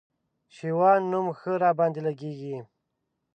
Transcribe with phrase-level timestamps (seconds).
[0.55, 2.55] شېوان نوم ښه راباندي لګېږي